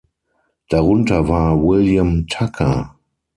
[0.69, 2.95] Darunter war William Tucker.